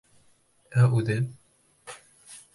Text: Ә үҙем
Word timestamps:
Ә 0.83 0.85
үҙем 1.01 1.29